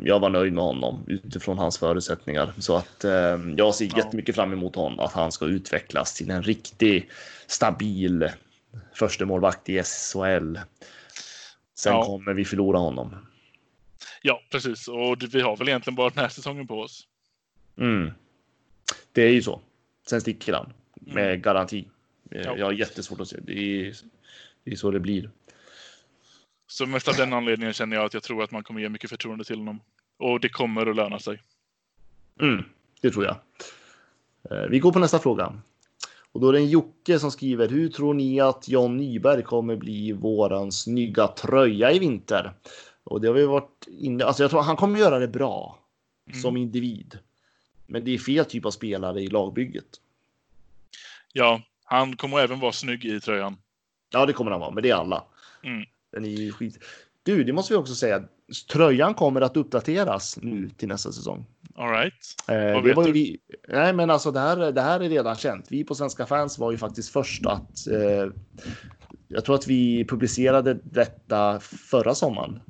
[0.05, 3.13] Jag var nöjd med honom utifrån hans förutsättningar så att eh,
[3.57, 3.97] jag ser Ja.
[3.97, 7.11] jättemycket fram emot honom att han ska utvecklas till en riktig
[7.47, 8.29] stabil
[8.95, 10.57] första målvakt i SHL.
[11.75, 12.05] Sen Ja.
[12.05, 13.17] kommer vi förlora honom.
[14.23, 14.89] Ja, precis.
[14.89, 17.07] Och vi har väl egentligen bara den här säsongen på oss.
[17.79, 18.11] Mm.
[19.13, 19.61] Det är ju så.
[20.09, 21.41] Sen sticker han med Mm.
[21.43, 21.89] garanti.
[22.31, 22.57] Ja.
[22.57, 23.37] Jag har jättesvårt att se.
[23.43, 23.95] Det är,
[24.65, 25.31] det är så det blir.
[26.73, 29.11] Så mest av den anledningen känner jag att jag tror att man kommer ge mycket
[29.11, 29.81] förtroende till honom.
[30.17, 31.43] Och det kommer att löna sig.
[32.41, 32.65] Mm,
[33.01, 33.37] det tror jag.
[34.51, 35.61] Eh, Vi går på nästa fråga.
[36.33, 37.69] Och då är det en Jocke som skriver.
[37.69, 42.53] Hur tror ni att John Nyberg kommer bli våran snygga tröja i vinter?
[43.05, 44.25] Och det har vi varit inne.
[44.25, 45.79] Alltså jag tror han kommer göra det bra
[46.27, 46.41] Mm.
[46.43, 47.19] som individ.
[47.87, 50.01] Men det är fel typ av spelare i lagbygget.
[51.33, 53.57] Ja, han kommer även vara snygg i tröjan.
[54.11, 55.25] Ja, det kommer han vara, men det är alla.
[55.63, 55.85] Mm.
[56.13, 56.79] Den är ju skit.
[57.23, 58.23] Du, det måste vi också säga.
[58.73, 61.47] Tröjan kommer att uppdateras nu till nästa säsong.
[61.75, 62.15] All right.
[62.49, 63.13] Eh, Vad det vet var ju du?
[63.13, 65.67] vi, nej, men alltså det här, det här är redan känt.
[65.71, 67.87] Vi på Svenska fans var ju faktiskt först att.
[67.87, 68.33] Eh,
[69.29, 72.61] jag tror att vi publicerade detta förra sommaren.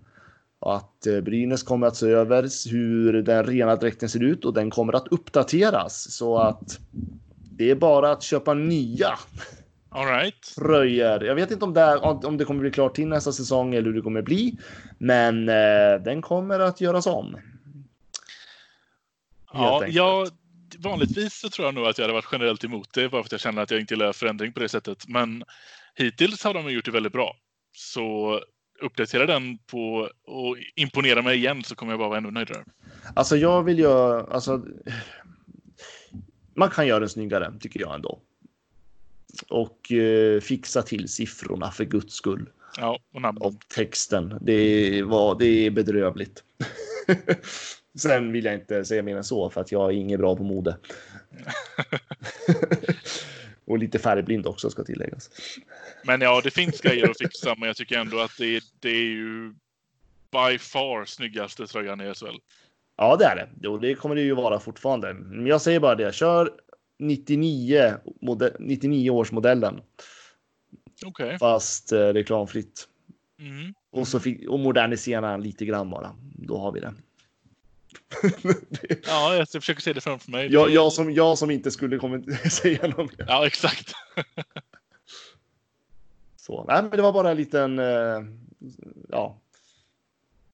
[0.61, 4.71] Att eh, Brynäs kommer att se över hur den rena dräkten ser ut och den
[4.71, 6.79] kommer att uppdateras så att
[7.59, 9.19] det är bara att köpa nya
[9.95, 10.55] All right.
[10.55, 11.25] tröjor.
[11.25, 13.95] Jag vet inte om det, om det kommer bli klart till nästa säsong eller hur
[13.95, 14.59] det kommer bli,
[14.99, 17.37] men eh, den kommer att göras om.
[19.53, 20.29] Ja, jag,
[20.79, 23.33] vanligtvis så tror jag nog att jag hade varit generellt emot det bara för att
[23.33, 25.09] jag känner att jag inte gillar förändring på det sättet.
[25.09, 25.45] Men
[25.95, 27.37] hittills har de gjort det väldigt bra.
[27.73, 28.41] Så
[28.83, 32.65] uppdatera den på och imponera mig igen så kommer jag bara vara ännu nöjdare.
[33.15, 34.65] Alltså jag vill göra, alltså.
[36.55, 38.21] Man kan göra den snyggare tycker jag ändå.
[39.49, 42.49] Och eh, fixa till siffrorna för guds skull.
[42.77, 43.47] Ja, och.
[43.47, 44.39] Och texten.
[44.41, 46.45] Det, var, det är bedrövligt.
[47.99, 50.43] Sen vill jag inte säga mer än så för att jag är inget bra på
[50.43, 50.77] mode.
[53.65, 55.31] Och lite färgblind också ska tilläggas.
[56.05, 59.05] Men ja, det finns grejer att fixa, men jag tycker ändå att det, det är
[59.05, 59.55] ju
[60.31, 62.37] by far snyggaste tröjan i SHL.
[62.97, 63.49] Ja, det är det.
[63.63, 65.15] Jo, det kommer det ju vara fortfarande.
[65.15, 66.15] Men jag säger bara det.
[66.15, 66.53] Kör
[67.03, 69.81] 99, mode, 99 års modellen
[71.07, 71.39] Okej.
[71.39, 72.89] fast eh, reklamfritt.
[73.39, 73.75] Mm.
[73.91, 76.17] Och, så fick, och modernisera den lite grann bara.
[76.35, 76.95] Då har vi det.
[79.07, 80.53] Ja, jag försöker se det framför mig.
[80.53, 83.27] jag, jag, som, jag som inte skulle komma säga något mer.
[83.29, 83.93] Ja, exakt.
[86.37, 88.23] Så, nej, men det var bara en liten, eh,
[89.09, 89.39] ja,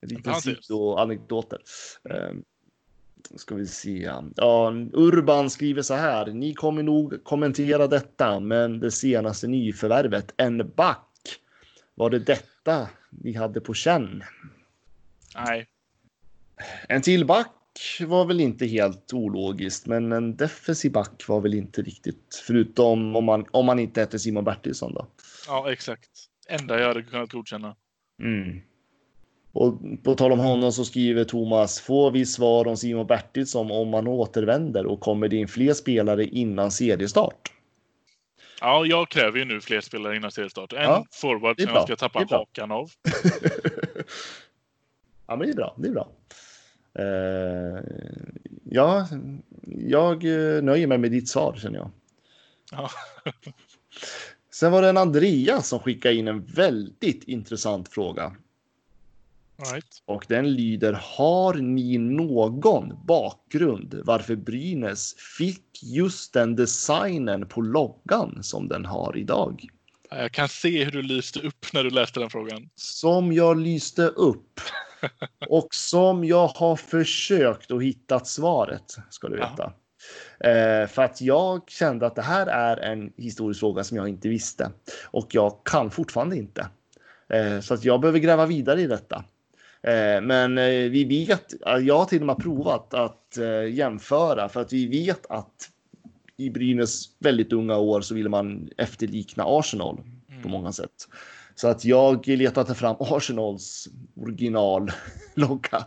[0.01, 1.59] en liten sidoanekdoter.
[2.11, 2.31] Eh,
[3.37, 4.11] ska vi se.
[4.37, 6.27] Ja, Urban skriver så här.
[6.27, 11.05] Ni kommer nog kommentera detta, men det senaste nyförvärvet, en back.
[11.95, 14.23] Var det detta ni hade på känn?
[15.35, 15.67] Nej,
[16.89, 17.55] En till back
[18.07, 23.25] var väl inte helt ologiskt, men en defensiv back var väl inte riktigt, förutom om
[23.25, 25.07] man, om man inte hette Simon Bertilsson då.
[25.47, 26.11] ja exakt.
[26.49, 27.77] Enda jag hade kunnat godkänna.
[28.23, 28.61] Mm.
[29.59, 33.89] Och på tal om honom så skriver Thomas, får vi svar om Simon Bertilsson om
[33.89, 37.53] man återvänder och kommer det in fler spelare innan seriestart?
[38.61, 40.73] Ja, jag kräver ju nu fler spelare innan seriestart.
[40.73, 42.91] En Ja, forward som jag ska tappa hakan av.
[45.27, 45.75] ja, men det är bra.
[45.79, 46.11] Det är bra.
[46.99, 47.83] Eh,
[48.65, 49.09] ja,
[49.67, 51.91] jag eh, nöjer mig med ditt svar känner jag.
[52.73, 52.91] Ja.
[54.51, 58.37] Sen var det en Andreas som skickade in en väldigt intressant fråga.
[59.73, 60.03] Right.
[60.07, 68.43] Och den lyder, har ni någon bakgrund varför Brynäs fick just den designen på loggan
[68.43, 69.67] som den har idag?
[70.11, 72.71] Jag kan se hur du lyste upp när du läste den frågan.
[72.75, 74.61] Som jag lyste upp
[75.49, 79.73] och som jag har försökt och hittat svaret, ska du veta.
[80.41, 84.29] Eh, för att jag kände att det här är en historisk fråga som jag inte
[84.29, 84.71] visste
[85.05, 86.69] och jag kan fortfarande inte.
[87.29, 89.25] Eh, så att jag behöver gräva vidare i detta.
[89.83, 94.61] Eh, men eh, vi vet, jag har till och med provat att eh, jämföra för
[94.61, 95.71] att vi vet att
[96.37, 100.03] i Brynäs väldigt unga år så ville man efterlikna Arsenal på
[100.33, 100.51] Mm.
[100.51, 101.09] många sätt.
[101.55, 103.89] Så att jag letade fram Arsenals
[104.21, 105.87] originallogga.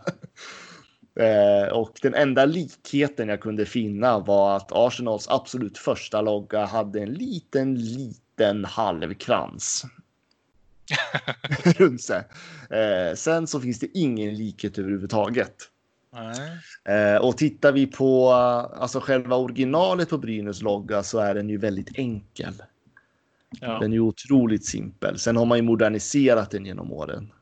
[1.20, 7.00] Eh, och den enda likheten jag kunde finna var att Arsenals absolut första logga hade
[7.00, 9.84] en liten, liten halvkrans.
[11.64, 12.24] runt sig.
[12.70, 15.54] Eh, sen så finns det ingen likhet överhuvudtaget.
[16.84, 21.58] Eh, och tittar vi på alltså själva originalet på Brynäs logga så är den ju
[21.58, 22.62] väldigt enkel.
[23.60, 23.78] Ja.
[23.78, 25.18] Den är otroligt simpel.
[25.18, 27.32] Sen har man ju moderniserat den genom åren.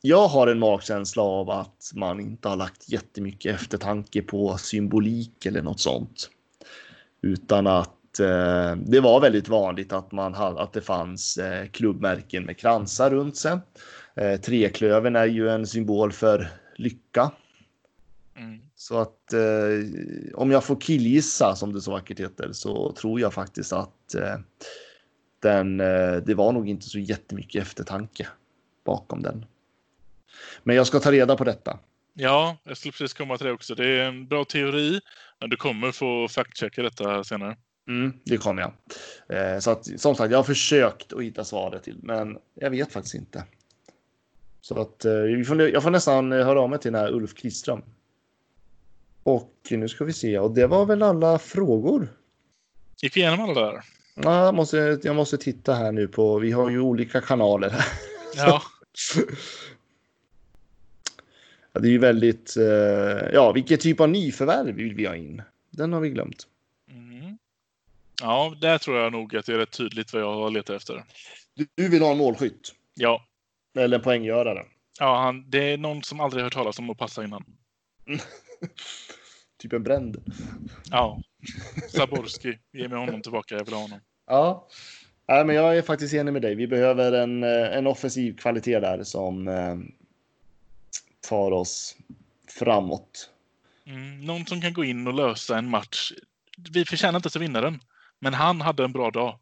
[0.00, 5.62] Jag har en magkänsla av att man inte har lagt jättemycket eftertanke på symbolik eller
[5.62, 6.30] något sånt.
[7.22, 7.90] Utan att
[8.20, 13.10] eh, det var väldigt vanligt att, man hade, att det fanns eh, klubbmärken med kransar
[13.10, 13.58] runt sig.
[14.14, 17.30] Eh, treklövern är ju en symbol för lycka.
[18.36, 18.60] Mm.
[18.74, 23.34] Så att eh, om jag får killgissa som det så vackert heter så tror jag
[23.34, 24.36] faktiskt att eh,
[25.42, 28.28] den, eh, det var nog inte så jättemycket eftertanke
[28.84, 29.46] bakom den.
[30.62, 31.78] Men jag ska ta reda på detta.
[32.14, 33.74] Ja, jag skulle precis komma till det också.
[33.74, 35.00] Det är en bra teori,
[35.40, 37.56] men du kommer få fact-checka detta senare.
[37.88, 38.72] Mm, det kommer jag.
[39.54, 42.92] Eh, så att som sagt, jag har försökt att hitta svaret till, men jag vet
[42.92, 43.44] faktiskt inte.
[44.60, 47.12] Så att eh, vi får, jag får nästan eh, höra av mig till den här
[47.12, 47.82] Ulf Kriström.
[49.22, 52.08] Och nu ska vi se, och det var väl alla frågor.
[53.02, 53.84] Gick vi igenom alla där?
[54.14, 57.84] Ja, jag, måste, jag måste titta här nu på, vi har ju olika kanaler här.
[58.36, 58.62] Ja.
[61.74, 65.42] Ja, det är ju väldigt, eh, ja, vilken typ av nyförvärv vill vi ha in?
[65.70, 66.46] Den har vi glömt.
[68.20, 71.04] Ja, där tror jag nog att det är rätt tydligt vad jag letar efter.
[71.74, 73.26] Du, vill ha en målskytt Ja,
[73.78, 74.64] eller en poänggörare.
[74.98, 77.44] ja han, det är någon som aldrig hört talas om att passa innan.
[79.58, 80.16] Typ en bränd.
[80.90, 81.22] Ja,
[81.88, 82.58] Zaborski.
[82.72, 84.00] Ge mig honom tillbaka, jag vill ha honom.
[84.26, 84.68] Ja,
[85.28, 86.54] Nej, men jag är faktiskt enig med dig.
[86.54, 89.76] Vi behöver en, eh, en offensiv kvalitet där som eh,
[91.28, 91.96] tar oss
[92.58, 93.30] framåt.
[93.86, 96.12] Mm, någon som kan gå in och lösa en match.
[96.72, 97.80] Vi förtjänar inte att vinna den,
[98.22, 99.38] men han hade en bra dag.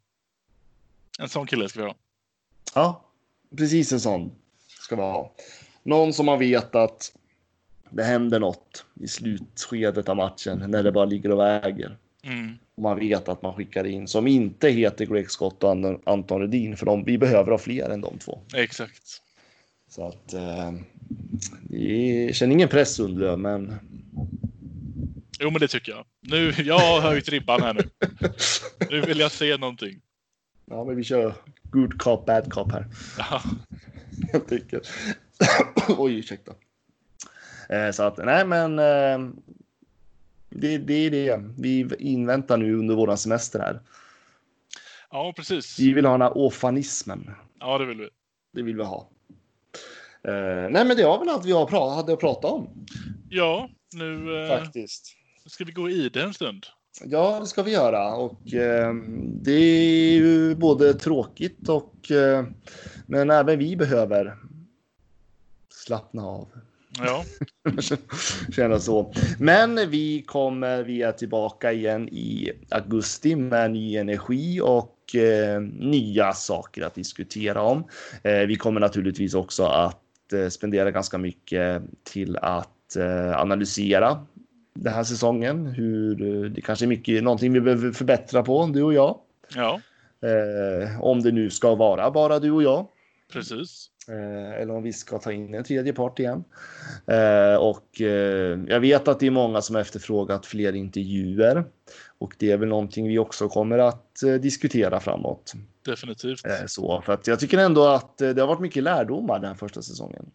[1.19, 1.95] En sån kille ska vi ha.
[2.75, 3.05] Ja,
[3.57, 4.31] precis en sån
[4.67, 5.33] ska vi ha.
[5.83, 7.11] Någon som man vet att
[7.89, 11.97] det händer något i slutskedet av matchen när det bara ligger och väger.
[12.23, 12.57] Mm.
[12.77, 16.77] Man vet att man skickar in som inte heter Greg Scott och An- Anton Redin
[16.77, 18.41] för de, vi behöver ha fler än de två.
[18.55, 19.21] Exakt.
[19.89, 20.71] Så att eh,
[21.69, 23.79] jag känner ingen press det, men
[25.39, 26.05] Jo, men det tycker jag.
[26.21, 27.89] Nu, jag har höjt ribban här nu.
[28.89, 30.01] Nu vill jag se någonting.
[30.65, 32.85] ja, men vi kör good cop, bad cop här.
[33.17, 33.41] Ja,
[34.31, 34.89] helt enkelt.
[35.97, 36.51] Oj, ursäkta.
[37.69, 39.29] Eh, så att nej, men eh,
[40.49, 41.41] det, det är det.
[41.57, 43.79] Vi inväntar nu under våran semester här.
[45.11, 45.79] ja precis.
[45.79, 47.31] Vi vill ha den här ofanismen.
[47.59, 48.09] Ja, det vill vi.
[48.53, 49.09] Det vill vi ha.
[50.27, 52.85] Eh, nej, men det var väl allt vi har pra- hade att prata om
[53.29, 55.17] Ja, nu faktiskt.
[55.45, 56.65] Ska vi gå i det en stund.
[57.05, 58.93] Ja, det ska vi göra och eh,
[59.41, 62.45] det är ju både tråkigt och eh,
[63.05, 64.37] men även vi behöver
[65.69, 66.47] slappna av.
[66.99, 67.23] Ja,
[68.55, 69.13] Känna så.
[69.39, 76.33] Men vi kommer, vi är tillbaka igen i augusti med ny energi och eh, nya
[76.33, 77.83] saker att diskutera om.
[78.23, 84.25] Eh, vi kommer naturligtvis också att eh, spendera ganska mycket till att eh, analysera
[84.73, 85.67] den här säsongen.
[85.67, 89.19] Hur eh, det kanske är mycket någonting vi behöver förbättra på, du och jag.
[89.55, 89.81] ja
[90.23, 92.87] Eh, om det nu ska vara bara du och jag.
[93.33, 93.87] precis.
[94.07, 96.43] Eh, eller om vi ska ta in en tredje part igen.
[97.07, 101.63] Eh, och eh, jag vet att det är många som efterfrågat fler intervjuer
[102.19, 105.53] och det är väl någonting vi också kommer att eh, diskutera framåt.
[105.85, 106.41] Definitivt.
[106.67, 110.25] Så för att jag tycker ändå att det har varit mycket lärdomar den första säsongen.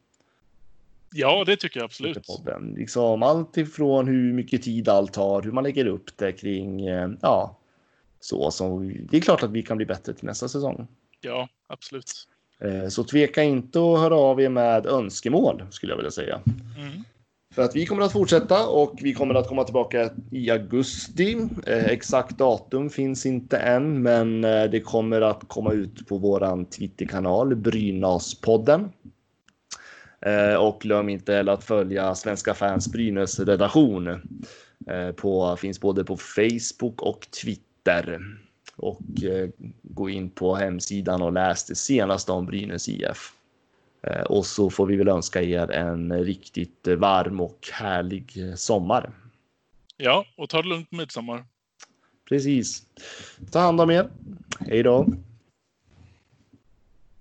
[1.18, 2.26] Ja, det tycker jag absolut.
[2.26, 2.74] podden.
[2.76, 7.08] Liksom allt ifrån hur mycket tid allt tar, hur man lägger upp det kring eh,
[7.22, 7.58] ja,
[8.20, 10.86] så som det är klart att vi kan bli bättre till nästa säsong.
[11.20, 12.12] Ja, absolut.
[12.60, 16.40] Eh, Så tveka inte att höra av er med önskemål skulle jag vilja säga.
[16.78, 17.04] Mm.
[17.54, 21.36] För att vi kommer att fortsätta och vi kommer att komma tillbaka i augusti.
[21.66, 27.56] Eh, exakt datum finns inte än, men det kommer att komma ut på våran Twitterkanal
[27.56, 28.92] Brynäspodden.
[30.26, 34.20] Eh, och glöm inte heller att följa Svenska fans Brynäs redaktion
[34.86, 38.20] Eh, på, finns både på Facebook och Twitter.
[38.76, 39.48] Och eh,
[39.82, 43.32] gå in på hemsidan och läs det senaste om Brynäs IF.
[44.26, 49.10] Och så får vi väl önska er en riktigt varm och härlig sommar.
[49.96, 51.44] Ja, och ta det lugnt med midsommar.
[52.28, 52.82] Precis.
[53.50, 54.08] Ta hand om er.
[54.60, 55.06] Hej då.